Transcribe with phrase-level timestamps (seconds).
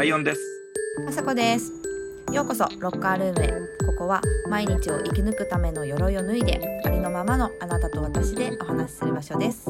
[0.00, 0.40] ライオンです。
[1.06, 1.70] あさこです
[2.32, 3.48] ようこそロッカールームへ
[3.86, 9.68] ここは毎日を生き抜くための鎧を脱いでありのままのあなたと私でお話しする場所です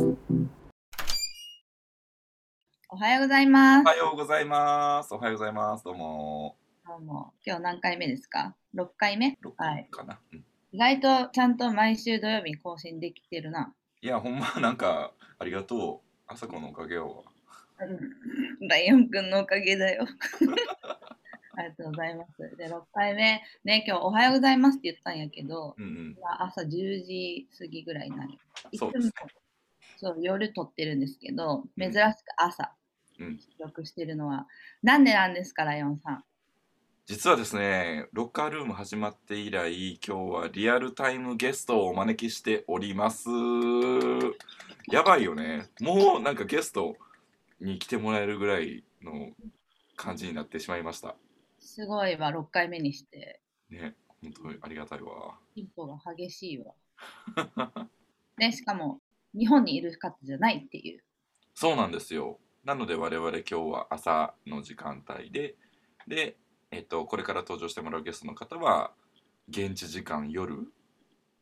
[2.88, 5.12] おはようございますおはようございます。
[5.12, 5.82] おはようございます。
[5.82, 6.54] どうも。
[6.86, 9.36] どうも今日何回目ですか？6回目？
[9.40, 15.10] 六はいかな、うん意外とちゃんと毎週土曜日に更新できてるないや、ほんまなんか
[15.40, 16.32] ありがとう。
[16.32, 17.24] 朝子のおかげよ。
[17.80, 20.06] うんライオンくんのおかげだよ
[21.56, 26.16] ありがとうございますで6回目ね今日おはようございますって言ったんやけどうんうん。
[26.18, 26.66] 今朝10
[27.04, 28.30] 時過ぎぐらいになる。
[28.72, 28.92] いつも
[29.98, 32.72] そう夜撮ってるんですけど、うん珍しく朝
[33.18, 33.38] うん
[33.84, 34.46] してるのは、
[34.82, 36.24] なんでなんですか、ライオンさん？
[37.04, 43.28] 実はですね、ロッカールーム始まって以来、今日はリアルタイムゲストをお招きしております。
[44.90, 45.68] やばいよね。
[45.80, 46.96] もうなんかゲスト
[47.60, 49.30] に来てもらえるぐらいの
[49.96, 51.16] 感じになってしまいました。
[51.58, 53.40] すごいわ、6回目にして。
[53.68, 55.38] ね、本当にありがたいわ。
[55.54, 56.74] 進歩が激しいわ。
[58.38, 59.00] ね、しかも、
[59.34, 61.04] 日本にいる方じゃないっていう。
[61.54, 62.40] そうなんですよ。
[62.64, 65.56] なので我々今日は朝の時間帯で、
[66.06, 66.36] で、
[66.70, 68.92] えっと、これから登場してもらうゲストの方は、
[69.48, 70.72] 現地時間夜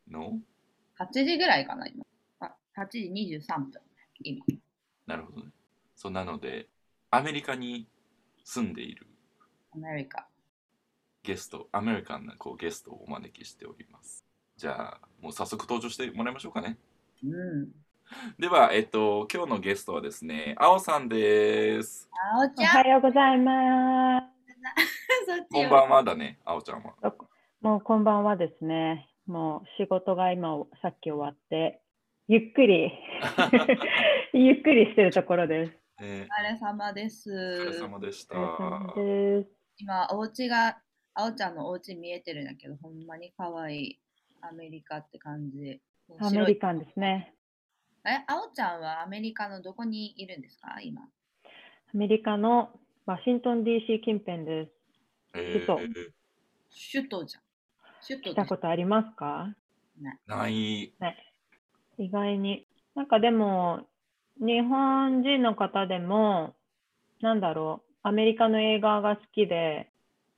[0.09, 0.41] の、
[0.99, 2.05] 8時ぐらいかな、今。
[2.41, 2.99] あ8時
[3.39, 3.73] 23分、
[4.23, 4.45] 今。
[5.07, 5.53] なるほどね。
[5.99, 6.69] そうなので、
[7.11, 7.89] アメリカに
[8.45, 9.09] 住んでいる
[9.75, 10.29] アメリカ。
[11.25, 14.25] ゲスト、アメリカンなこうゲストをお招きしております。
[14.57, 16.79] じゃあ、もう早速登場してもらいましょうかね。
[17.25, 17.71] うん。
[18.39, 22.09] では、えっと、今日のゲストはですね、あおさんです。
[22.33, 24.27] あおちゃん、おはようございます。
[25.51, 26.95] こんばんはだね、あおちゃんは。
[27.61, 29.09] もうこんばんはですね。
[29.27, 31.81] もう仕事が今さっき終わって、
[32.29, 32.93] ゆっくり
[34.33, 35.88] ゆっくりしてるところです。
[36.01, 37.31] ねお疲れ様です。
[37.31, 38.35] お疲れ様でした。
[39.79, 40.79] 今、お家が、
[41.15, 44.01] あおちゃんのお家見えてるんだけど、ほんまに可愛い
[44.41, 45.81] アメリカって感じ。
[46.21, 47.35] アメリカンですね。
[48.07, 51.03] え、あおちゃんはアメリカのどこにいるんですか今？
[51.03, 51.07] ア
[51.95, 52.71] メリカの
[53.07, 54.73] ワシントン DC 近辺です。
[55.35, 55.89] え嘘ー、
[56.93, 57.43] 首都じゃん。
[58.07, 59.55] 首都来たことありますか？
[60.27, 60.95] ない。
[61.99, 62.67] 意外に。
[62.95, 63.89] なんかでも、
[64.41, 66.55] 日本人の方でも、
[67.21, 69.91] なんだろう、アメリカの映画が好きで、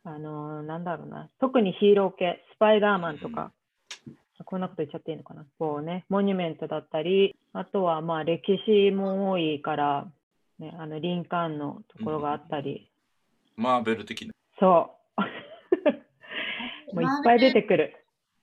[0.04, 3.52] あのーなんだろうな、特にヒーロー系、スパイダーマンとか、
[4.44, 10.10] こんなこと言っちゃっていいのかな、こうね、モニュメントだったり、あとはまあ歴史も多いから、
[10.58, 12.90] ね、あのリンカーンのところがあったり、
[13.56, 14.32] マーベル的な。
[14.58, 15.20] そう。
[16.94, 17.94] もういっぱい出てくる。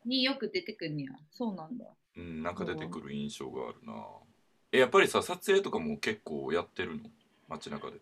[0.06, 1.18] によく出てくるには。
[1.32, 1.86] そうなんだ。
[2.16, 3.94] うん、なんか出てくる印象があるな。
[4.72, 7.10] え、やっぱりさ、撮影とかも結構やってるの？
[7.48, 7.98] 街中で。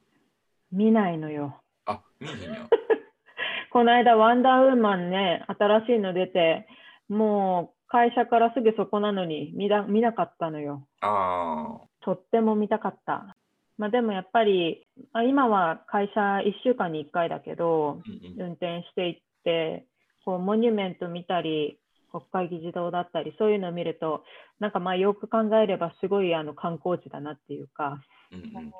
[0.71, 1.61] 見ないのよ。
[1.85, 2.69] あ、見えへんやん。
[3.71, 6.67] この間、ワンダーウーマンね、新しいの出て、
[7.07, 10.87] もう会社からすぐそこなのに見な見なかったのよ。
[11.01, 13.35] あとっても見たかった。
[13.77, 19.85] まあ、でもやっぱり、あ今は会社1週間に1回だけど、ー、うんうん運転していって、
[20.23, 21.77] こうモニュメント見たり、
[22.15, 24.23] 国会議事堂だったり、そういうのを見ると、
[24.59, 27.99] なんかまあよく考えればすごいあの観光地だなっていうか、
[28.31, 28.71] うんうん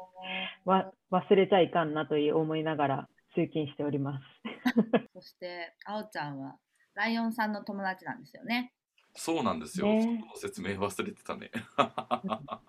[0.66, 4.24] わ忘れちゃいかんなという思いながら通勤しております。
[5.14, 6.58] そして、あおちゃんは
[6.96, 8.74] ライオンさんの友達なんですよね。
[9.14, 9.88] そうなんですよ。
[9.88, 11.52] ねその説明忘れてたね。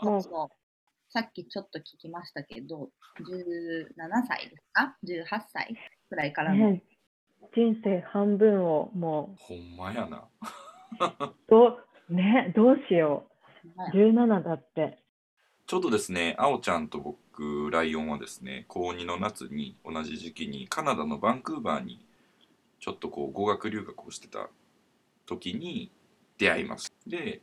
[0.03, 0.49] もう そう
[1.09, 2.91] さっきちょっと聞きましたけど、
[3.21, 5.77] 17歳ですか ?18 歳
[6.09, 6.73] くらいからの。
[6.73, 6.83] ね、
[7.57, 10.19] 人生半分をもほんまやな。
[10.19, 11.79] う ど
[12.11, 13.27] う,、ね、どうしよ
[13.65, 14.99] う17だって
[15.67, 22.07] ちょうどですね、あおちゃんと僕、ライオンはですね、高2の夏に同じ時期にカナダのバンクーバーに
[22.79, 24.49] ちょっとこう語学留学をしてた
[25.27, 25.91] 時に
[26.39, 26.93] 出会います。
[27.05, 27.43] で、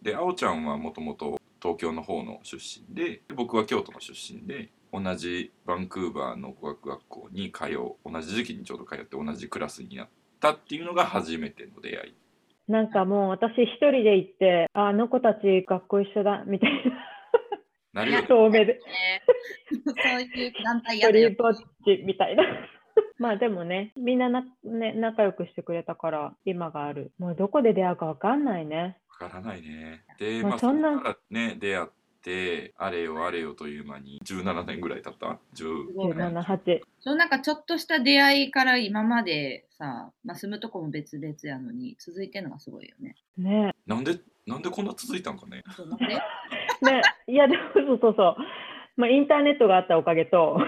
[0.00, 10.08] であおちゃんはもともと東京の方の出身で、僕は京都の出身で、同じバンクーバーの語学学校に通う、同じ時期にちょうど通って同じクラスになっ
[10.40, 12.14] たっていうのが初めての出会い。
[12.68, 16.70] なんかもう私一人で行ってああの子たち学校一緒だみたい
[17.92, 18.22] なるよね。
[18.22, 18.80] な遠目でね
[19.68, 21.42] そういう団体一やだよ人。
[21.42, 22.44] ぼっちみたいな
[23.18, 30.04] まあでもねみんなな、ね、仲良くしてくれたから今があるもうどこで出会うかわかんないねわからないね。
[30.18, 31.88] で、まあまあ、そそんなこからね、出会っ
[32.22, 35.38] て、あれよあれよという間に17年ぐらい経った？
[35.54, 43.14] す ?10 ごいね178そうなんかちょっとした出会いから今までさ、まあ、住むとこも別々やのに続いてるのがすごいよね。
[43.38, 43.74] ね。
[43.86, 45.62] なんで、なんでこんな続いたんかね？
[46.82, 47.02] ね。
[47.26, 48.36] いやでもそうそうそう、
[48.96, 50.58] まあ、インターネットがあったおかげと。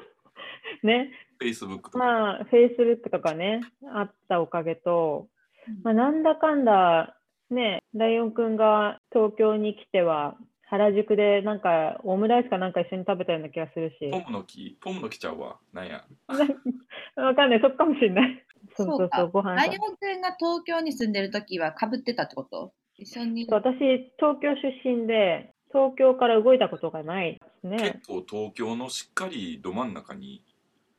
[0.82, 1.10] ね、
[1.40, 3.60] Facebook とか、まあ、Facebook とかね、
[3.92, 5.28] あったおかげと、
[5.68, 5.80] うん。
[5.82, 7.16] まあ、なんだかんだ、
[7.50, 10.36] ね、ライオンくんが東京に来ては、
[10.70, 15.56] 原宿でなんかオムライスかなんか一緒に食べたような気がするし、ポムの木、ポムの木ちゃうわ。
[15.72, 16.04] なんや？
[17.16, 18.44] わかんない、そっかもしれない。
[18.76, 22.72] そうそうかそう、ご飯ライオンくんが東京に住んでる時はかぶってたってこと？
[22.96, 23.46] 一緒に。
[23.50, 23.78] 私、
[24.18, 28.06] 東京出身で、東京から動いたことがないですね結。
[28.06, 30.44] 構東京のしっかりど真ん中に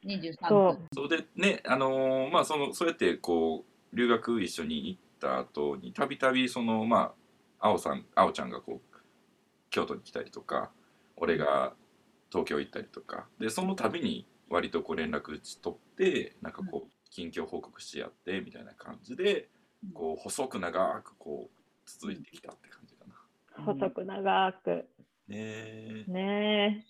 [0.06, 0.82] 23そう区。
[1.10, 7.14] それでねあのーまあそのそうやってこう留学一緒に行った後にたびたびそのま
[7.60, 8.91] あ青さん青ちゃんがこう
[9.72, 10.72] 京都に来たりとか
[11.16, 11.74] 俺が
[12.32, 19.50] 東京行ったりとかでその度に割とこう連絡取ってなんかこう近況報告し合ってみたいな感じで
[19.94, 23.74] こう細く長くこう続いてきたって感じかな。
[23.74, 24.86] 細く長く。
[25.28, 26.86] ねえね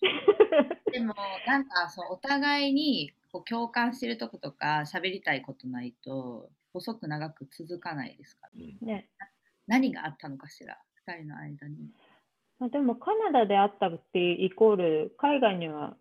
[0.91, 1.13] でも
[1.47, 8.47] なんかそうお互いにこう共感してるとことか喋りたいことないと細く長く続かないですか？
[8.47, 8.85] らうんえ。
[8.85, 9.09] ね
[9.67, 10.77] 何があったのかしら
[11.07, 11.91] ？2人の間に。
[12.61, 15.95] まあ、でもカナダであったってイコール海外には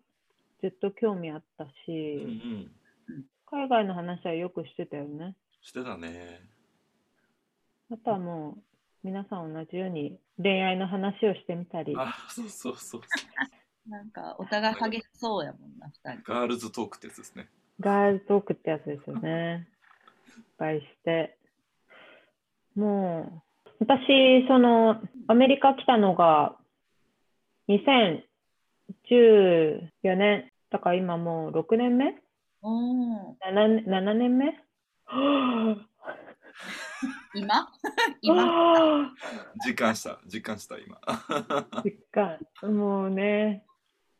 [0.61, 2.71] ずっと興味あったし、うんうん
[3.53, 5.35] 海外の話はよくしてたよね。
[5.61, 6.39] してたね。
[7.91, 8.63] あとはもう
[9.03, 13.17] 皆さん同じように恋愛の話をしてみたり、あそうそうそうそ
[13.87, 13.89] う。
[13.89, 16.33] なんかお互い激しそうやもんな2人。
[16.33, 17.49] ガールズトークってやつですね。
[17.81, 19.67] ガールズトークってやつですよね。
[20.37, 21.37] いっぱいして。
[22.75, 23.50] もう、
[23.81, 26.55] 私、その、アメリカ来たのが
[27.67, 28.21] 2014
[30.03, 30.51] 年。
[30.69, 32.15] だから今もう6年目？
[32.61, 33.35] おー。
[33.43, 34.53] 7, 7年目？
[37.33, 37.69] 今？
[38.21, 38.37] 今？
[39.01, 39.11] 今
[39.65, 40.99] 実感した、実感した今。
[41.83, 42.37] 実感
[42.71, 43.63] もうね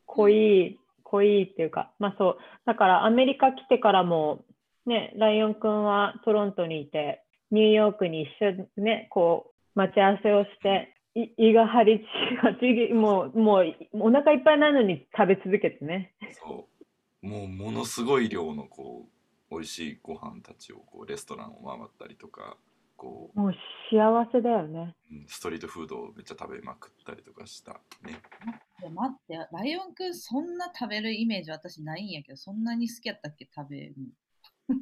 [0.06, 2.38] 濃い濃いっていうかまあそう。
[2.66, 4.44] だからアメリカ来てからも
[4.86, 7.22] ねライオンくんはトロントにいて
[7.52, 16.66] ニューヨークに一緒にねこう待ち合わせをしてい胃が張り血がちぎもうもうお腹いっぱいなのに食べ続けてねそ
[17.22, 17.26] う。
[17.26, 19.06] もうものすごい量のこ
[19.50, 22.56] う美味しいご飯たちをこうレストランを回ったりとか、
[22.96, 23.54] こもう
[23.90, 27.72] 幸せだよねううんストリートフードをめっちゃ食べまくったりとかした
[28.02, 28.18] ね。
[28.80, 33.48] いや待って、ライオンくんそんな食べるイメージ私ないんやけど、そんなに好きやったっけ？
[33.54, 33.94] 食べる
[34.68, 34.76] の。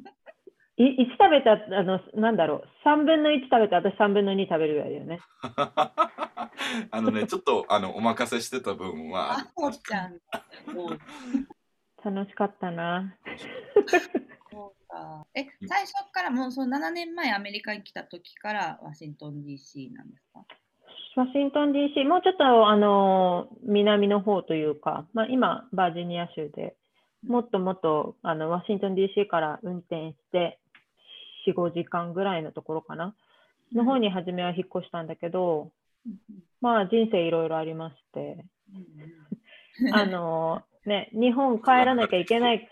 [0.81, 2.87] い1食べたあのなんだろう。
[2.87, 5.19] 3分の1食べて私3分の2食べるぐらいだよね。
[6.91, 9.33] あのね、ちょっとあのお任せしてた部分は。
[9.33, 10.19] あちゃん
[12.03, 13.15] 楽しかったな。
[14.51, 15.25] そうか。
[15.35, 20.45] え、最初からもうその7年前アメリカに来た時からワシントン DC なんですか？
[21.15, 26.75] ワシントン DC、もうちょっとあの南の方というか、まあ、今、バージニア州で
[27.27, 30.57] もっともっとあのワシントン DC から運転して
[31.47, 33.13] 4、5時間ぐらいのところかな、
[33.73, 35.71] の方に初めは引っ越したんだけど、
[36.05, 36.13] うん
[36.61, 38.45] まあ人生いろいろありまして、
[39.93, 42.69] あのね、日本帰らなきゃいけない。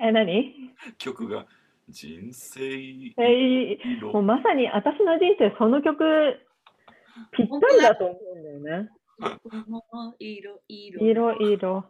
[0.00, 0.54] え、何？
[0.98, 1.46] 曲が
[1.88, 2.60] 人生
[3.18, 6.38] え色もうまさに私の人生、その曲、
[7.32, 8.90] ぴったりだと思うんだよね。
[10.18, 11.06] 色、色。
[11.06, 11.84] 色色。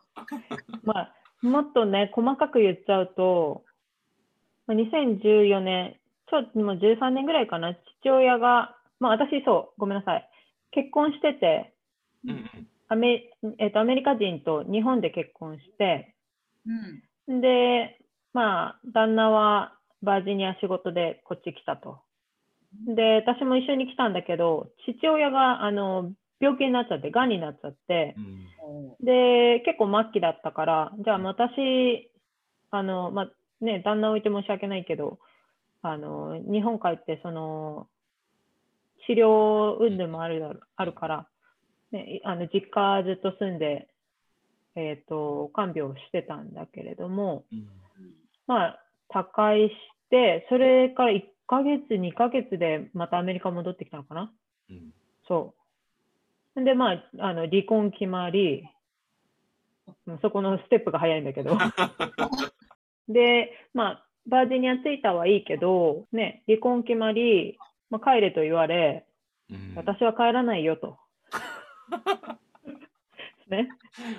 [0.83, 3.74] まあ、もっとね、細かく言っちゃうと、まあ
[4.73, 5.97] 2014年、
[6.31, 10.29] ちょっともう13年ぐらいかな、父親が、まあ私そう、ごめんなさい、
[10.71, 11.75] 結婚してて、
[12.89, 16.15] アメ,、えっとアメリカ人と日本で結婚して、
[17.27, 17.41] うん。
[17.41, 17.99] で、
[18.33, 22.01] まあ、旦那はバージニア仕事でこっち来たと。
[22.87, 32.11] で、私も一緒に来たんだけど、父親があの病気になっちゃって、がんになっちゃってう、んおで、結構末期だったから、じゃあ私、
[32.71, 33.31] あの、まあ、
[33.61, 35.19] ね、旦那置いて申し訳ないけど、
[35.83, 37.89] あの、日本帰って、その、
[39.07, 41.27] 治療云々もあるあるから、
[41.93, 43.89] ね、いあの、実家ずっと住んで、
[44.77, 47.69] えっと、看病してたんだけれども、うんうん
[48.47, 49.75] まあ、他界し
[50.11, 54.33] て、それから1ヶ月、2ヶ月でまたアメリカ戻ってきたのかな？
[54.71, 54.93] うん
[55.29, 55.55] そ
[56.57, 56.65] う。
[56.65, 58.69] で、まあ、あの離婚決まり、
[60.23, 61.57] そこのステップが早いんだけど。
[63.09, 67.59] で、まあ、バージニア着いたはいいけど、ね、離婚決まり、
[67.91, 69.07] まあ、帰れと言われ、
[69.51, 69.75] うん。
[69.77, 70.99] 私は帰らないよと。
[73.49, 73.69] ね、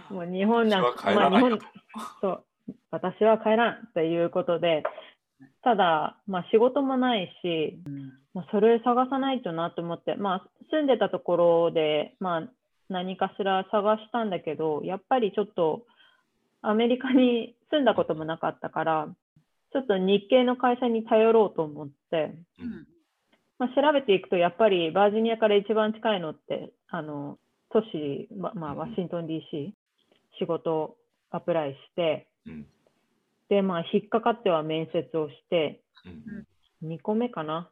[0.10, 1.58] もう日本なん私は帰らないよと。
[1.58, 1.60] まあ、日本
[2.22, 2.46] そう、
[2.92, 4.84] 私は帰らんということで、
[5.64, 7.80] ただ、まあ、仕事もないし、
[8.34, 12.44] まあ、それ探さないとなと思って、まあ、住んでたところで、まあ、
[12.90, 15.86] 何かしら探したんだけど、やっぱりちょっと
[16.62, 19.08] アメリカに住んだこともなかったから、
[19.74, 22.88] ちょっと日系の会社に頼ろうと思って、うんうん
[23.60, 27.38] まあ、調べていくと、やっぱりバージニアから一番近いのって、あの
[27.72, 29.72] 都市、ままあ、うんワシントン DC、
[30.40, 30.96] 仕事
[31.32, 32.66] アプライして、うん
[33.48, 36.46] で、まあ、引っかかっては面接をして、うん
[36.84, 37.70] 2個目かな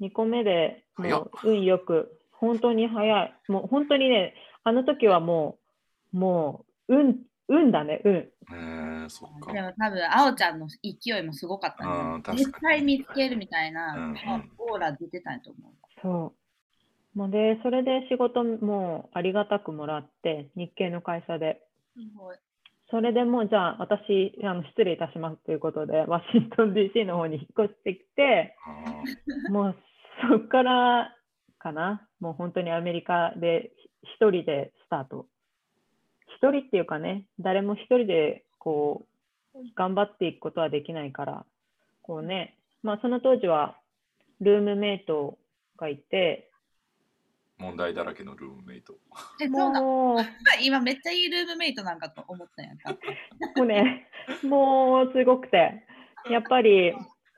[0.00, 3.34] ？2個目でもう運よく、本当に早い。
[3.48, 5.58] もう本当にね、あの時はも
[6.12, 7.16] う、もう、運、
[7.48, 8.28] 運だね、運。
[9.06, 12.32] えー、そっかでも多分、あおちゃんの勢いもすごかったねあー確か。
[12.32, 14.16] に絶対見つけるみたいな、うんうん
[14.58, 15.72] オーラ出てたと思う。
[16.02, 16.34] そ
[17.14, 17.18] う。
[17.18, 21.62] もうで、それで仕事もありがたくもらって、日系の会社で。
[21.94, 22.36] すごい。
[22.90, 28.56] それでもう、じゃあ、私、あの失礼いたしますということで、ワシントン DC の方に引っ越してきて、
[29.48, 29.76] あもう
[30.30, 31.12] そっから
[31.58, 33.72] かな、もう本当にアメリカで
[34.02, 35.26] 一人でスタート。
[36.36, 39.06] 一人っていうかね、誰も一人でこ
[39.54, 41.46] う頑張っていくことはできないから、
[42.02, 43.76] こうね、まあその当時は
[44.40, 45.38] ルームメイト
[45.78, 48.94] がいて、ー問題だらけのルームメイト
[49.40, 49.80] え、そうだ。
[49.80, 50.18] もう、
[50.62, 52.90] 今めっちゃいいルームメイトなんかと思ったんやんか。
[53.54, 54.08] もうね、
[54.42, 55.86] もうすごくて、
[56.28, 56.92] やっぱり、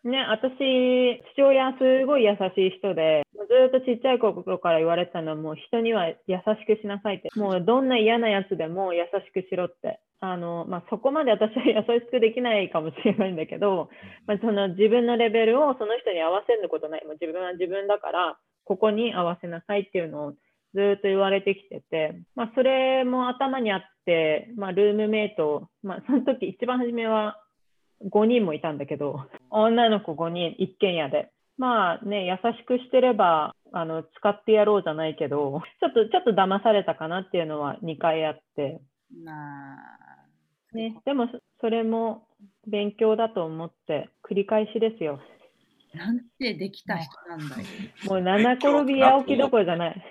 [0.04, 10.00] ね、私、父親すごい優しい人で、ずっとちっちゃい頃から言われてたのは、もう人には優しくしなさいって、もうどんな嫌なやつでも優しくしろって。
[10.20, 13.88] あのまあ、そこまで私は 優しくできないかもしれないんだけど、
[14.26, 20.32] まあ、その自分のレベルをその人に合わせることない、もう自分は自分だから、ここに合わせなさいっていうのを
[20.74, 27.40] ずっと言われてきてて、まあ、それも頭にあって、まあ、ルームメイト、まあ、その時一番初めは
[28.04, 31.30] 5人もいたんだけど、女の子5人、一軒家で。
[31.58, 38.80] まあね、優しくしてれば、あの、使ってやろうじゃないけど、 ちょっと、ちょっと騙されたかなっていうのは2回あって、
[39.24, 39.76] まあ、
[40.72, 42.28] ね、でも、そそれも
[42.66, 45.20] 勉強だと思って、繰り返しですよ。
[45.94, 47.62] なんてできた人なんだよ。
[48.06, 50.02] もう七転び八起きどころじゃない。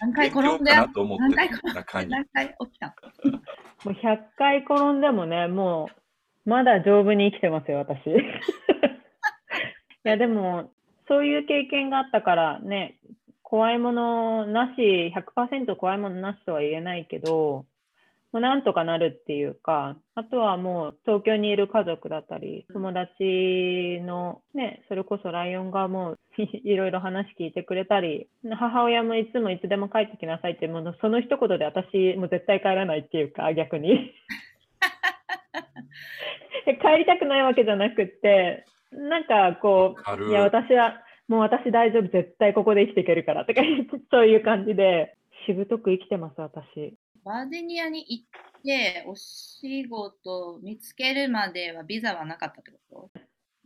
[0.00, 0.70] 何回転んで？
[0.72, 1.74] かなと思って何回転んで？
[1.80, 2.94] 中に何回起きた？
[3.84, 5.88] もう100回転んでもね、も
[6.46, 8.10] う、まだ丈夫に生きてますよ、私。
[8.10, 8.12] い
[10.02, 10.70] や、でも、
[11.08, 12.98] そういう経験があったからね、
[13.42, 17.66] 怖いものなし、100%怖いものなしとは言えないけど、
[18.34, 28.26] もうなんとかなるっていうか、あとはもう東京にいる家族だったり、友達のね、それこそライオンがもう いろいろ話聞いてくれたり、
[28.58, 34.12] 母親もいつもいつでも帰ってきなさいって、もうその一言で私もう絶対帰らないっていうか、逆に。
[36.66, 43.62] で 帰りたくないわけじゃなくって、なんかこう、軽いいや、私は、もう私大丈夫、絶対ここで生きていけるからとか
[44.10, 46.96] そういう感じで、しぶとく生きてます、私。
[47.24, 48.24] バーデニアに行っ
[48.62, 53.10] て、お仕事見つけるまではビザはなかったってこと、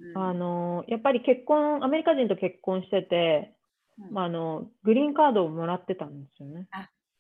[0.01, 3.55] うんあのやっぱり結婚、アメリカ人と結婚してて、
[3.99, 6.69] うんまあ、あのグリーンカードをもらってたんですよね。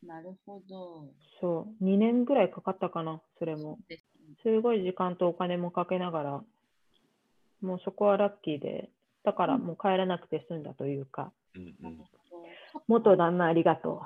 [0.06, 1.08] なるほど。
[1.40, 3.78] そう、2年ぐらいかかったかな、それも。
[4.42, 6.44] すごい時間とお金もかけながら、
[7.60, 8.90] もうそこはラッキーで、
[9.24, 11.98] だからもう帰らなくて済んだというか、うんうん
[12.86, 14.02] 元旦那ありがと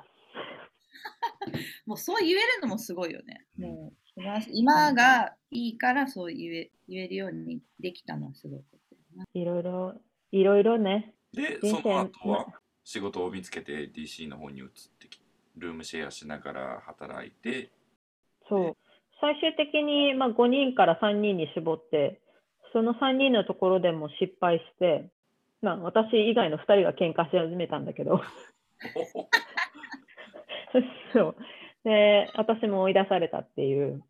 [1.84, 3.44] もうそう言えるのもすごいよね。
[3.58, 8.60] もう今今がいいからそう言え言えるようにできたのはすごい。
[9.34, 9.94] いろいろ、
[10.30, 11.12] いろいろね。
[11.32, 12.46] でその後は
[12.84, 14.68] 仕事を見つけて DC の方に移っ
[14.98, 15.20] てき
[15.56, 17.72] ルームシェアしながら働いて
[18.48, 18.76] そう。
[19.20, 22.20] 最終的に、まあ、5人から3人に絞って、
[22.72, 25.08] その3人のところでも失敗して、
[25.60, 28.20] まあ、私以外の2人が喧嘩し始めたんだけど、
[31.12, 31.36] そう。
[31.84, 34.02] で、私も追い出されたっていう。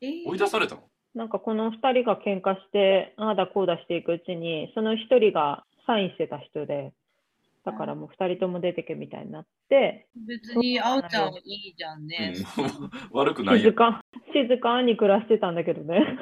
[0.00, 0.82] えー追い出されたの？
[1.14, 6.92] なんかこの2人が喧嘩して、ああだこうだしていくうちに、その1人がサインしてた人で、
[7.64, 12.34] だからもう2人とも出てけみたいになって、別にあおちゃんはいいじゃんね。
[12.58, 14.02] うん 悪くないよ静か
[14.32, 16.18] 静かに暮らしてたんだけどね。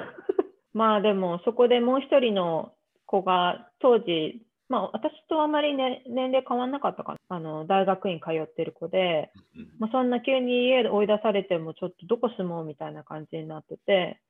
[0.72, 2.72] まあでもそこでもう一人の
[3.06, 7.18] 子が当時、まあ私とあまり、ね、年齢変わんなかったかな。
[7.28, 14.20] あの大学院通ってる子で、うんまあ、そんな急に家で追い出されてもちょっとどこ住もうみたいな感じになってて、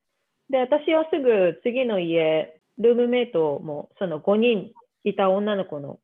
[0.50, 4.73] で、私はすぐ次の家、ルームメイトもその5人
[5.04, 5.99] いた女の子の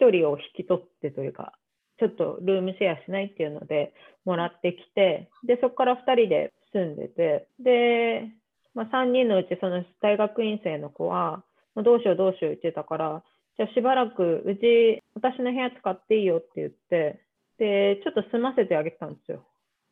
[0.00, 1.52] 1人を引き取ってというか、
[1.98, 3.92] ちょっとルームシェアしないっていうので
[4.24, 8.30] もらってきて、で、そこから2人で住んでて、で、
[8.78, 11.42] まあ、3人のうちその大学院生の子は、
[11.74, 13.24] もうどうしようどうしよう言ってたから、
[13.56, 17.20] じゃあしばらくうち、私の部屋使っていいよって言って、
[17.58, 19.42] で、ちょっと済ませてあげてたんですよ。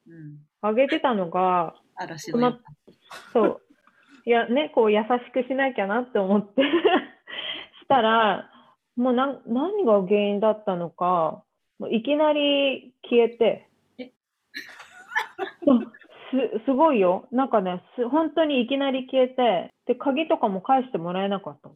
[0.06, 2.60] うん、あげてたのが、嵐の
[3.32, 3.60] そう、
[4.24, 6.62] いやね、こう優しくしなきゃなって思って
[7.82, 8.48] したら、
[8.94, 11.42] もうなん何が原因だったのか、
[11.80, 13.68] もういきなり消えて
[16.58, 17.26] すすごいよ。
[17.32, 21.70] なんかねす、本当にいきなり消えて、で、鍵とかも返してもらえなかった。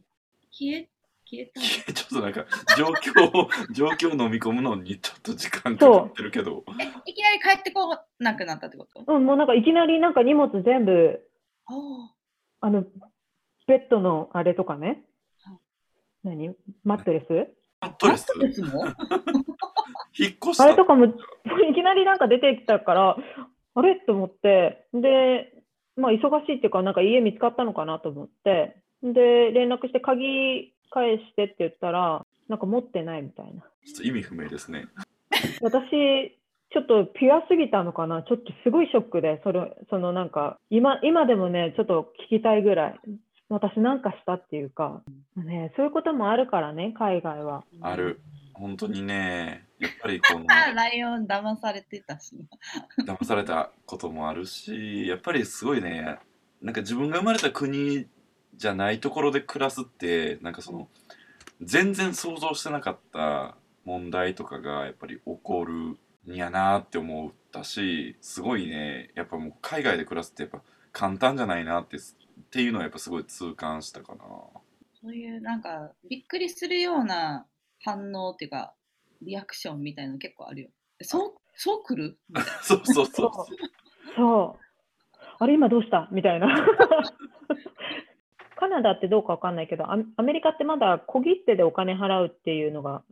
[0.51, 0.89] 消え、
[1.25, 1.61] 消えた。
[1.93, 2.45] ちょっとなんか
[2.77, 9.03] 状況を 状況を飲み込むのにちょっと時間かかってるけどえ、いきなり帰ってこなくなったってこと？
[9.07, 11.21] うん、もうなんかいきなりなんか荷物全部、
[11.67, 11.73] あ
[12.61, 12.83] あの、
[13.67, 15.03] ベッドのあれとかね
[15.43, 15.57] はい。
[16.23, 16.55] 何？
[16.83, 17.53] マットレス？
[17.79, 18.27] マットレス？
[18.35, 18.39] あ。
[18.39, 18.85] ですも？
[20.19, 21.13] 引っ越したあれとかもい
[21.73, 23.17] きなりなんか出てきたから、
[23.73, 23.95] あれ？
[23.95, 25.53] と思って、で、
[25.95, 33.61] まあ忙しいっていうか、なんか家見つかったのかなと思って、で、連絡して鍵返してって言ったら、なんか持ってないみたいな。
[33.85, 34.85] ちょっと意味不明ですね。
[35.61, 36.37] 私、
[36.73, 42.99] ちょっとピュアすぎたのかな、ちょっとすごいショックで、それそのなんか今、今でもね、ちょっと聞きたいぐらい、
[43.49, 45.01] 私なんかしたっていうか、
[45.35, 47.63] ね、そういうこともあるからね、海外は。
[47.81, 48.21] ある。
[48.53, 53.15] 本当にねやっぱりこのあ、 ライオン騙されてたしな。
[53.15, 56.19] 騙されたこともあるしやっぱりすごいね
[56.61, 58.07] なんか自分が生まれた国
[58.55, 60.87] じゃないところで暮らすってなんかその
[61.61, 65.97] 全然想像してなかった問題とかがやっぱり起こる
[66.31, 70.61] んやなって思ったしすごいねやっぱもう海外で暮らすってやっぱ
[70.91, 71.99] 簡単じゃないなってっ
[72.51, 74.25] ていうのはやっぱすごい痛感したかな。
[75.01, 77.47] そういうなんかびっくりするような
[77.83, 78.73] 反応っていうか
[79.21, 80.69] リアクションみたいなの結構あるよ。
[80.99, 82.17] えそうそう来る？
[82.63, 83.45] そうそうそうそう
[84.15, 84.59] そう。
[85.39, 86.07] あれ、今どうした？
[86.11, 86.47] みたいな。
[88.55, 93.03] カナダってどうかわかんないけど、アアメリカってまだ小切手でお金払うっていうのが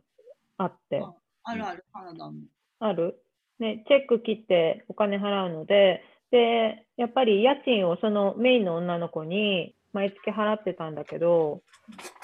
[0.58, 1.02] あって、
[1.42, 2.38] あるある、カナダも。
[2.78, 3.20] ある？
[3.58, 11.62] ね、チェック切ってお金払うので、で、やっぱり家賃をそのメインの女の子に毎月払ってたんだけど、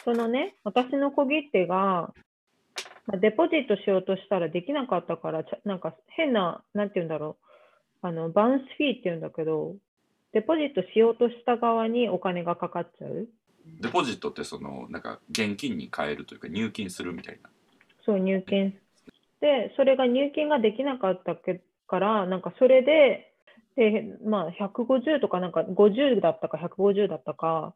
[0.05, 2.15] そのね、私の小切手が、まあ
[3.21, 7.37] デポジットしようとしたらできなかったから、なんか変な、なんて言うんだろ
[8.03, 9.77] う、あの、バウンスフィーって言うんだけど、
[10.33, 13.29] デポジットしようとした側にお金がかかっちゃう。
[13.81, 17.51] デポジットってそのなんか現金に変えるというか入金するみたいな。
[18.05, 18.79] そう、入金。
[19.41, 23.33] で、それが入金ができなかったけから、なんかそれで、
[23.77, 27.75] で、まあ、150とか、なんか50だったか150だったか、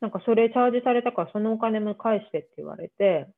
[0.00, 3.28] なんかそれチャージされたから、そのお金も返してって言われて、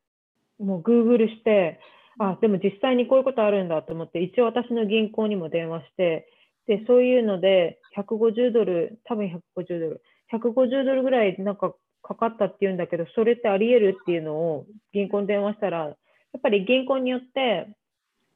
[0.58, 1.80] もう Google して、
[2.18, 6.28] あ、でも実際にこういうことあるんだと思って、一応私の銀行にも電話して、
[6.66, 17.68] で、そういうので、150ドル、多分150ドル、150ドルぐらいなんかかかったっていうんだけど、それってあり得るっていうのを銀行に電話したら、やっぱり銀行によって、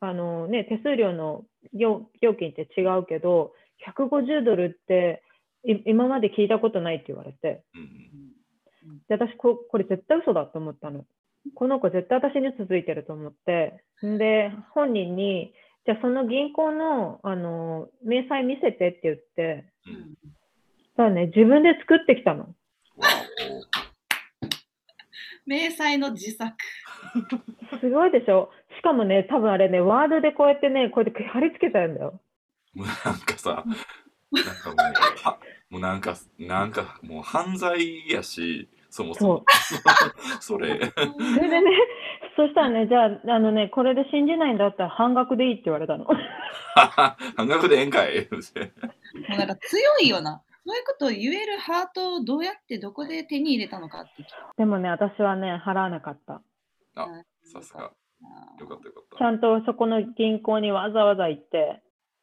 [0.00, 3.52] あのね、手数料の料料金って違うけど、
[3.86, 5.22] 150ドルって
[5.64, 8.98] い今まで聞いたことないって言われて、うん。
[9.08, 11.04] で私こ、これ絶対嘘だと思ったの。
[11.54, 15.52] この子絶対私に続いてると思って、んで、本人に、
[15.86, 20.16] じゃあその銀行の、あの明細見せてって言って、うん
[20.98, 22.40] だね、自分で作ってきたの。
[22.96, 23.08] わ
[25.46, 26.52] 明細の自作。
[27.80, 32.20] すごいでしょしかもね、多分あれね、ワードでこうやってね、こうやって貼り付けたんだよ。
[32.76, 33.64] おもうなんかさ
[34.30, 34.76] なんかもう
[35.24, 35.38] は
[35.70, 39.44] もうなんかなんかもう犯罪やしそもそも
[40.40, 41.70] それそれでね、
[42.34, 46.06] そしたらね、じゃあ、あのね、これで信じないんだったら半額でいいって言われたの。
[47.36, 48.38] 半額でええんかいも
[49.34, 50.42] うなんか強いよな。
[50.66, 56.42] そういうことを言えるハートをどうやってどこで手に入れたのかってでもね、私はね、払わなかった。
[56.96, 57.06] あ
[57.44, 57.92] さすが
[58.60, 61.82] よかったよかっちゃんとそこの銀行にわざわざ行って、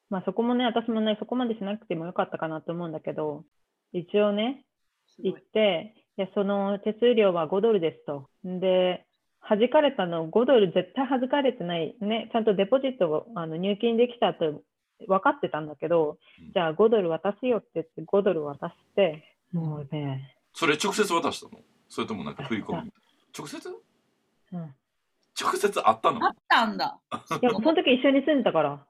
[0.10, 3.46] まあそこもね、私もね、そこまでしなくてもよかったかなと思うんだけど、
[3.94, 4.66] 一応ね、
[5.20, 5.40] 行っ。
[5.40, 8.30] て、いや、その手数料は5ドルですと。
[8.44, 9.06] で、
[9.48, 11.96] 弾かれたの5ドル絶対弾かれてない。
[12.02, 14.64] ね、ちゃんとデポジットをあの入金できたと
[15.08, 21.62] 分かってたんだけどうん、じゃあ5ドル渡すよって言って5ドル渡して、もうね、それ直接渡したの？
[21.90, 22.92] それともなんか振り込み？
[23.38, 23.70] 直接？
[24.54, 24.76] うん。
[25.40, 26.26] 直接あったの？
[26.26, 26.98] あったんだ。
[27.42, 28.86] いや、その時一緒に住んでたから。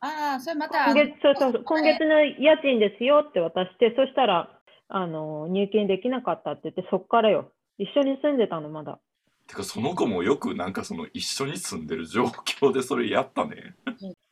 [0.00, 0.86] ああ、それまた。
[0.86, 4.55] 今月そうそう今月の家賃ですよって渡して、そしたら
[4.88, 7.50] あの入金できなかったって言って、そっからよ。
[7.78, 8.98] 一緒に住んでたの、まだ。
[9.46, 13.76] てかその子もよくなんかその一緒に住んでる状況でそれやったね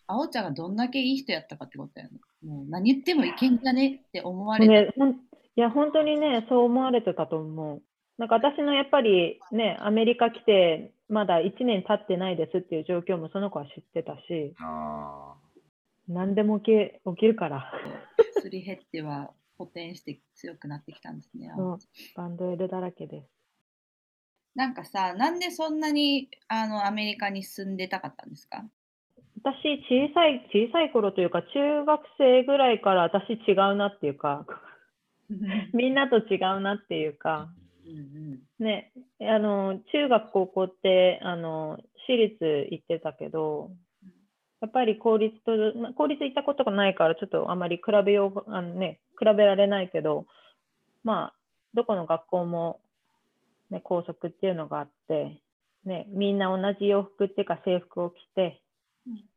[0.08, 2.12] あおちゃんがどんだけいい人やったかってことやね。
[2.44, 4.72] もう何言ってもいけんじゃねって思われた。
[4.72, 5.10] ね、ほん
[5.56, 7.82] いや、本当にね、そう思われてたと思う。
[8.18, 15.34] なんか私のやっぱりね、アメリカ来て、まだ1年経ってないですっていう状況もその子は知ってたし、あ
[16.08, 17.72] 何でも起き起きるから。
[18.42, 21.50] すり減っては補填して強くなってきたんですね。
[21.56, 21.78] そう
[22.16, 23.28] バンドエルだらけです。
[24.54, 28.64] なんかさ、なんでそんなにあのアメリカに住んでたかったんですか？
[29.44, 34.46] 私、小さい、小さい頃というか、中学生ぐらいから私違うなっていうか、
[35.74, 37.50] みんなと違うなっていうか、
[37.86, 43.72] うんね、あの、中学、高校って、あの、私立行ってたけど、
[44.64, 45.52] やっぱり公立と、
[45.94, 50.24] 公立行ったことがないから、ちょっとあまり比べよう、あのね、比べられないけど、
[51.02, 51.34] まあ、
[51.74, 52.80] どこの学校も、
[53.68, 55.38] ね、校則っていうのがあって、
[55.84, 58.62] ね、みんな同じ洋服っていうか制服を着て、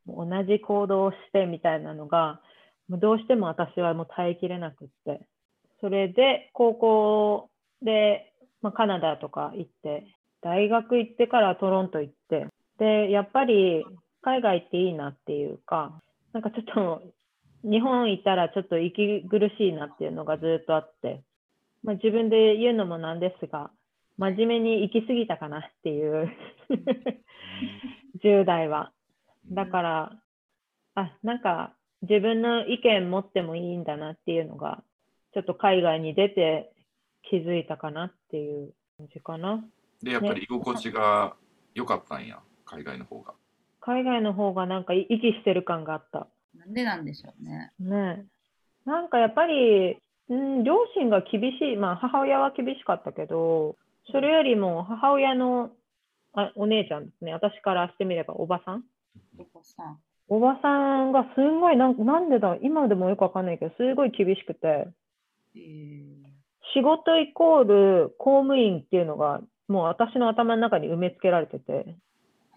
[0.06, 2.40] 同じ行動をしてみたいなのが、
[2.88, 5.20] どうしても私はもう耐えきれなくって。
[5.82, 7.50] それで、高校
[7.82, 10.06] で、まあ、カナダとか行って、
[10.40, 12.46] 大学行ってからトロント行って、
[12.78, 13.84] で、やっぱり
[14.22, 16.00] 海外っていいなっていうか、
[16.32, 17.02] なんかちょっと
[17.62, 21.22] 日本行ったらちょっと息苦しいなっていうのがずっとあって、
[21.82, 23.70] まあ、自分で言うのもなんですが、
[24.16, 26.30] 真面目に行き過ぎたかなっていう
[28.22, 28.92] 10代は。
[29.50, 30.12] だから、
[30.94, 34.82] あ、なんか自分の意見持ってもいいんだなっていうのが、
[35.34, 36.72] ちょっと海外に出て
[37.22, 39.64] 気づいたかなっていう感じかな。
[40.02, 41.36] でやっぱり居心地が
[41.74, 43.34] 良かったんや海外の方が
[43.88, 46.28] 海外の方がなんか息してる感があった。
[46.54, 47.72] なんでなんでしょうね。
[47.80, 48.26] ね
[48.86, 48.90] え。
[48.90, 49.96] なんかやっぱり、
[50.28, 53.76] うん、両親が厳しい、まあ母親は厳しかったけど、
[54.12, 55.70] それよりも母親の
[56.34, 58.84] あお姉ちゃんですね、私からしてみればおばさん。
[59.38, 59.98] お子さん。
[60.28, 60.68] おばさ
[61.04, 64.88] んがすんごいなん、なんでだ、今でもよくわかんないけど、すごい厳しくて、
[65.56, 66.28] えー
[66.74, 71.96] 仕事イコール公務員っていうのが、もう私の頭の中に埋め付けられてて、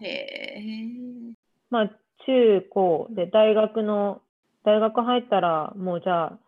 [0.02, 1.34] へえ。
[1.70, 1.88] まあ、
[2.26, 4.22] 中高で大学の、
[4.64, 6.38] 大学入ったら、もうじゃあ、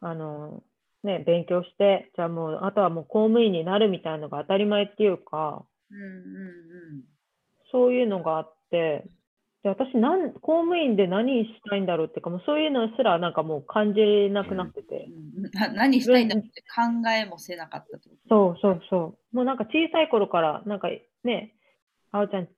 [0.00, 0.62] あの、
[1.02, 6.56] ね、勉強して、じゃあもう、あとはもう公務員になるみたいなのが当たり前っていうか、うんうん
[7.72, 9.04] そういうのがあって、
[9.62, 15.50] で私なん、公務員で何したいんだろうっていうか、もうそういうのすらなんかもう感じなくなっててう、んうん。
[15.52, 19.36] な何したいんだって考えもせなかったそうそうそう。
[19.36, 20.88] もうなんか小さい頃から、なんか
[21.24, 21.54] ね、
[22.12, 22.48] あおちゃん、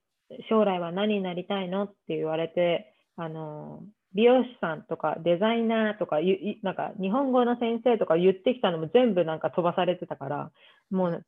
[0.49, 10.51] 将来は何になりたいのって言われて、あの、美容師さんとかデザイナーとかゆ、いなんか日本語の先生とか言ってきたのも全部なんか飛ばされてたから、
[10.89, 11.25] もう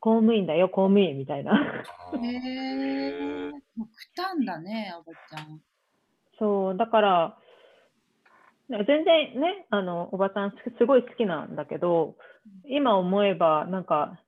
[0.00, 1.52] 公務員だよ、公務員みたいな。
[1.54, 3.50] へえ。
[3.76, 5.60] 極端だね、おばちゃん。
[6.38, 7.38] そう、だから、
[8.68, 12.16] 全然ね、あの、おばちゃんすすごい好きなんだけど、
[12.66, 14.18] 今思えばなんか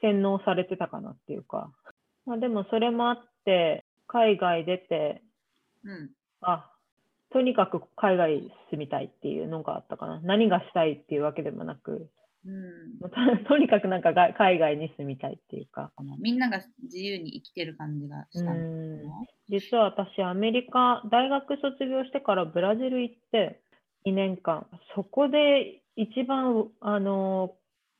[0.00, 1.72] 洗脳されてたかなっていうか、
[2.24, 3.35] まあでもそれもあって、
[4.06, 5.22] 海外出て、
[5.84, 6.10] うん。
[6.40, 6.70] あ、
[7.30, 10.20] とにかく海外住みたいっていうのがあったかな。
[10.20, 12.08] 何がしたいっていうわけでもなく、
[12.46, 13.08] うんと
[13.48, 15.90] とにかくなんかが海外に住みたいっていうか。
[16.20, 23.60] みんなが自由に生きてる感じがしたうんの実は私、アメリカ、大学卒業してからブラジル行って
[24.06, 27.56] 2年間、そこで一番、あの、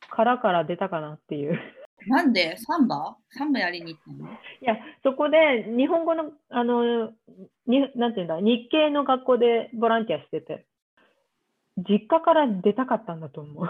[0.09, 1.59] 殻から出たかなっていう。
[2.07, 2.57] なんで？
[2.59, 3.17] サンバ？
[3.31, 4.31] サンバやりに行ったの？
[4.31, 7.11] いや、そこで日本語の、あの、
[7.67, 10.67] になんていうんだ、日系の学校でボランティアしてて、
[11.79, 13.65] 実家から出たかったんだと思う。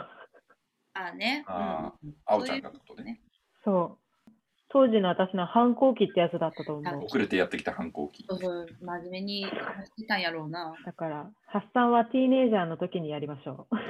[0.92, 1.44] あね。
[1.46, 3.20] あうんうんあおちゃんがことね
[3.64, 4.30] そう。
[4.68, 7.04] 当時の私の反抗期ってやつだったと思う。
[7.04, 10.74] 遅れてやってきた反抗期そうそう真面目に話してたんやろうな。
[10.84, 13.76] だから、発散はティーネイジャーの時にやりましょう。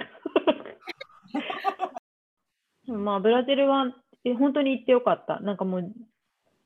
[2.98, 3.86] まあ、ブラジルは
[4.26, 5.38] え本当に行ってよかった。
[5.38, 5.82] なんかもう、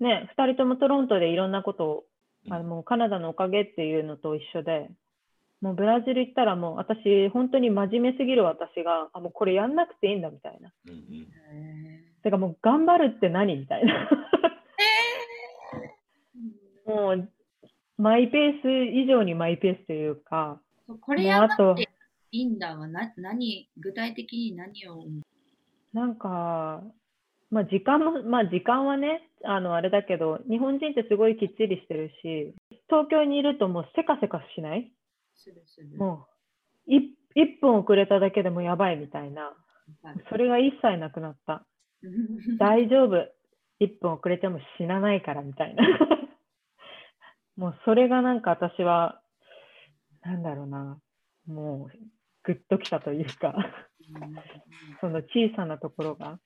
[0.02, 2.04] ね、2人ともトロントでいろんなことを、
[2.48, 4.90] あのもうカナダのおかげっていうのと一緒で、
[5.60, 10.72] もうブラジル行ったらもう私、本当に真面目すぎる私が、あ、もうこれやんなくていいんだみたいな。
[10.86, 14.08] うんうんへてかもう頑張るって何みたいな。
[16.86, 17.30] もう、
[17.98, 21.88] マイペース以上にマイペースというか、ーこれやんなくて
[22.30, 22.88] いいんだわ。
[22.88, 25.04] な何具体的に何を
[25.92, 26.82] なんか、
[27.50, 32.54] まあ時間も、まあ時間はね、あの、あれだけど、日本人ってすごいきっちりしてるし、
[32.88, 34.92] 東京にいるともうせかせかしない？
[35.96, 36.26] も
[36.86, 39.52] う、い1分遅れただけでもやばいみたいな。
[40.28, 41.66] それが一切なくなった。
[42.58, 43.16] 大丈夫。
[43.80, 45.84] 1分遅れても死なないからみたいな。
[47.56, 49.22] もうそれがなんか私は、
[50.22, 51.00] なんだろうな、
[51.46, 51.98] もう、
[52.42, 53.54] ぐっときたというか、
[55.00, 56.38] その小さなところが。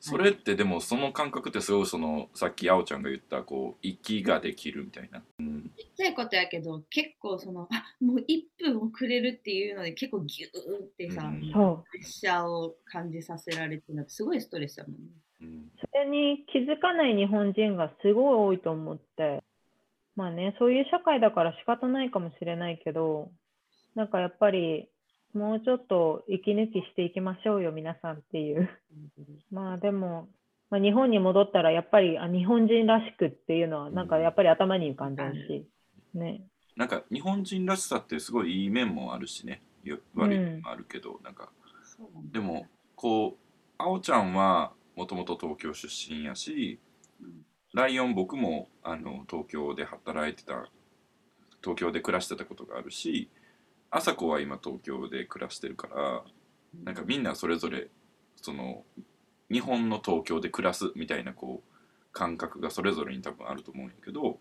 [0.00, 11.90] それってでもその感覚ってすごいそのさっきあおちゃんが言ったこう息ができるみたいな、うん、ちっちゃいことやけど結構そのあもう1分遅れるっていうので結構ギューってさ、うんそう。
[11.90, 14.98] プレッシャーを感じさせられてるのってすごいストレスだもんね。
[15.42, 19.42] うんそれに気づかない日本人がすごい多いと思って、
[20.16, 23.30] まあね、そういう社会だから仕方ないかもしれないけど、
[23.94, 24.88] なんかやっぱり
[25.34, 28.68] もうちょっと息抜きしていきましょうよ、皆さんっていう。
[29.50, 30.28] まあでも、
[30.70, 35.66] まあ、日本に戻ったらやっぱりあ日本人らしくっていうのはなんかやっぱり頭に浮かんでるし、
[36.14, 36.42] ね。
[36.76, 39.62] なんか日本人らしさってすごいいい面もあるしね。
[39.84, 41.48] よ悪い面もあるけど、なんなんだ
[42.32, 43.36] でもこう
[43.78, 46.78] あおちゃんはもともと東京出身やし
[47.22, 47.44] うん。
[47.74, 50.68] ライオン僕もあの東京で働いてた
[51.62, 53.28] 東京で暮らしてたことがあるし
[53.90, 56.22] 朝子は今東京で暮らしてるから
[56.84, 57.88] なんかみんなそれぞれ
[58.36, 58.84] その
[59.50, 61.78] 日本の東京で暮らすみたいなこう
[62.12, 64.38] 感覚がそれぞれに多分あると思うんやけど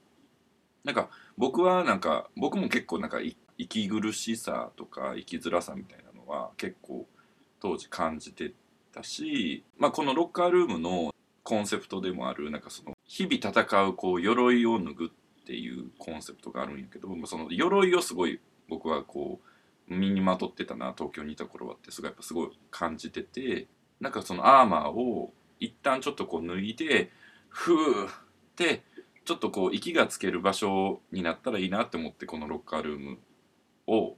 [0.84, 3.20] なんか僕はなんか僕も結構なんか
[3.58, 7.06] 息苦しさとか生きづらさみたいなのは結構
[7.60, 8.54] 当時感じて
[8.94, 15.10] たし、まあ、このロッカールームのコンセプトでもあるなんかその日々戦うこう鎧を脱ぐっ
[15.46, 19.40] ていうコンセプトがあるんやけどその鎧をすごい僕はこ
[19.90, 23.68] う身にまとってたな東京にいた頃はってすごいやっぱすごい感じてて
[24.00, 27.10] なんかそのアーマーを一旦ちょっとこう脱いで
[27.50, 28.12] ふーっ
[28.56, 28.84] て
[29.26, 33.18] ちょっとこう息がつける場所になったらいいなって思ってこのロッカールーム
[33.88, 34.16] を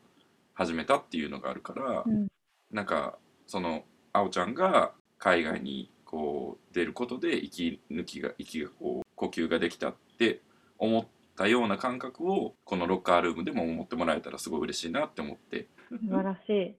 [0.53, 2.27] 始めたっていうのがあるから、うん。
[2.71, 3.83] なんかその
[4.13, 10.41] あおちゃんが海外にこう出ることで息抜きが息がこう呼吸ができたって
[10.77, 11.05] 思っ
[11.39, 16.75] たような感覚をこのロッカールームでも思ってもらえたらすごい嬉しいなって思って素晴らしい。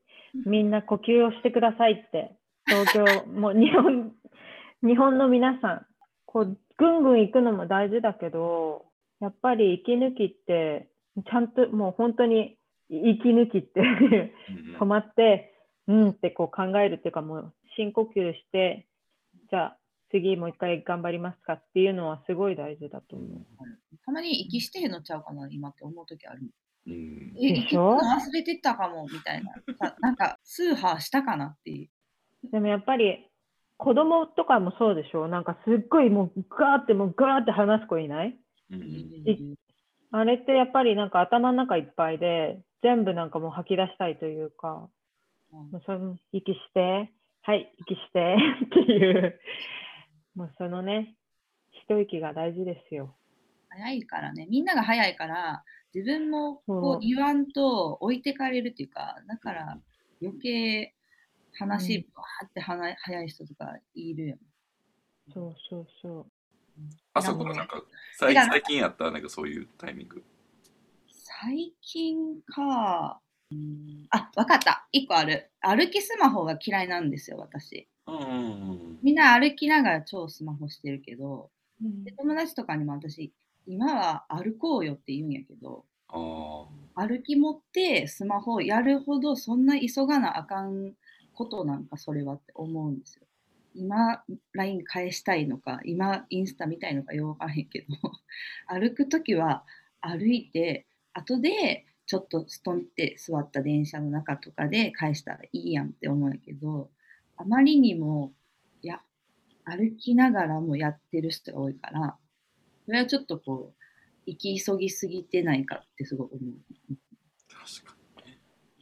[0.46, 4.12] みんな呼吸をしてくださいって、東京、もう日本、
[4.86, 5.86] 日本の皆さん、
[6.26, 8.84] こう、ぐんぐん行くのも大事だけど、
[9.20, 10.88] やっぱり息抜きって、
[11.26, 13.82] ちゃんともう本当に息抜きって
[14.78, 15.54] 止まって、
[15.88, 18.86] うんってこう考えるっていうか、もう深呼吸して、
[19.50, 19.78] じゃあ
[20.10, 23.46] 次もう一回頑張りますかっていうのはすごい大事だと思う。
[24.10, 26.40] たまに息してへんのちゃうかな今って思う時ある。
[26.86, 27.96] うんえ、息でしょ？
[27.96, 29.52] 忘れてたかもみたいな。
[29.78, 32.50] さ なんか、スーハーしたかなっていう。
[32.50, 33.28] でもやっぱり
[33.76, 35.28] 子供とかもそうでしょ？
[35.28, 38.36] なんかすっごいもうガーってもうガーって話す子いない？
[38.70, 39.56] うんうんい
[40.12, 44.88] あれってやっぱりなんか頭の中いっぱいで全部なんかもう吐き出したいというか、
[45.52, 49.40] うんもうその息して、はい、息してっていう、
[50.34, 51.14] もうそのね、
[51.72, 53.16] 一息が大事ですよ。
[53.70, 59.78] 早いからね、みんなが早いから、自分もこそうう言わんと置いてかれるっていうか、だから
[60.22, 60.94] 余計
[61.54, 64.42] 話うんバーってはな早い人とかいるよね。
[65.32, 66.26] そうそうそう。
[67.12, 67.82] 朝子はなんか
[68.16, 69.10] 最近やった？
[69.10, 70.22] なんかそういうタイミング
[71.12, 73.20] 最近か。
[73.50, 74.86] うんあ、わかった。
[74.92, 75.50] 一個ある。
[75.60, 77.88] 歩きスマホが嫌いなんですよ、私。
[78.06, 81.50] うんうんうんみんな歩きながら超スマホしてるけど、
[81.82, 83.32] うんで友達とかにも私、
[83.66, 90.92] 今は歩こうよって言うんやけど、あ歩き持ってスマホやるほどそんな急がなあかん
[91.34, 93.26] ことなんかそれはって思うんですよ。
[93.74, 97.86] 今 LINE 返したいのか今インスタ見たいのかよくわからへんけど
[98.66, 99.64] 歩く時は
[100.00, 106.90] 歩いて後でちょっとストンって座った電車の中とかで返したらいいやんって思うんやけど
[107.36, 108.32] あまりにも
[108.82, 109.00] いや
[109.64, 112.18] 歩きながらもやってる人が多いから
[112.90, 113.82] それはちょっとこう
[114.26, 116.92] 行き急ぎすぎてないかってすごい思う。
[116.92, 116.96] ー
[117.48, 117.96] 確か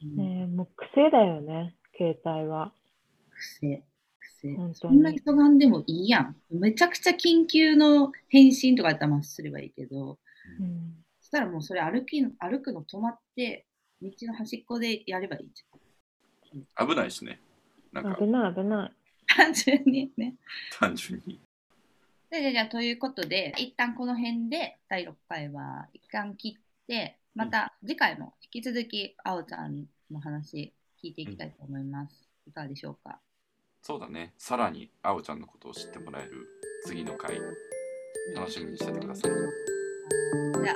[0.03, 2.73] うんねえもう癖だよね、携帯は。
[3.29, 3.83] 癖、
[4.19, 4.55] 癖。
[4.55, 5.19] 本当そんなに。
[5.19, 6.35] 急がんでもいいやん。
[6.49, 10.17] めちゃくちゃ緊急の返信とかやったらまあすればいいけど、
[10.59, 13.67] うんそしたらもうそれ歩きの歩くの止まって、
[14.01, 15.63] 道の端っこでやればいいじ
[16.57, 17.39] に危ないしね
[17.93, 18.91] なんか危ない危ない。
[19.37, 19.53] ゃん。
[19.53, 20.33] 単純にね。
[20.79, 21.39] 単純に
[22.31, 30.71] じゃあじゃということで、一旦この辺で第6回は一旦切って、また次回も引き続きあおちゃんの話
[31.03, 32.29] 聞いていきたいと思います。
[32.47, 33.19] いかがでしょうか？
[33.81, 34.33] そうだね。
[34.37, 36.47] さらにあおちゃんのことを知ってもらえる
[36.85, 37.35] 次の回
[38.35, 39.31] 楽しみにしててください。
[40.63, 40.75] じゃあ